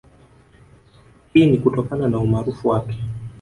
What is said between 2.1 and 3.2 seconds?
umaarufu wake